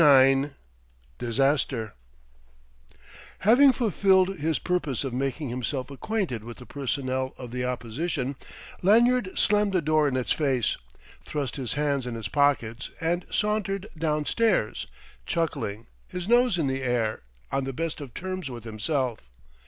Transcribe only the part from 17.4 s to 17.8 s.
on the